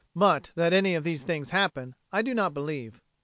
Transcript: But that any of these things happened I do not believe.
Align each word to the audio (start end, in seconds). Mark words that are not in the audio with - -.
But 0.15 0.51
that 0.55 0.73
any 0.73 0.95
of 0.95 1.03
these 1.03 1.21
things 1.21 1.51
happened 1.51 1.93
I 2.11 2.23
do 2.23 2.33
not 2.33 2.55
believe. 2.55 2.99